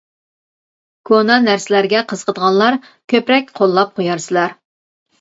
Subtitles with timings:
[1.09, 4.61] كونا نەرسىلەرگە قىزىقىدىغانلار كۆپرەك قوللاپ قويارسىلەر.